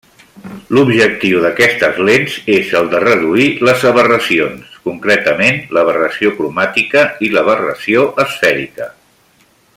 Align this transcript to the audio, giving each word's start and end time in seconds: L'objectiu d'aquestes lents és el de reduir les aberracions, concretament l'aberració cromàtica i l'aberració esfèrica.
L'objectiu 0.75 1.41
d'aquestes 1.43 1.99
lents 2.07 2.37
és 2.53 2.71
el 2.79 2.89
de 2.93 3.01
reduir 3.03 3.45
les 3.69 3.85
aberracions, 3.91 4.73
concretament 4.87 5.61
l'aberració 5.79 6.33
cromàtica 6.41 7.05
i 7.29 7.31
l'aberració 7.37 8.09
esfèrica. 8.27 8.91